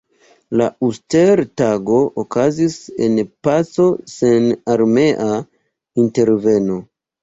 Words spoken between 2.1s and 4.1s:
okazis en paco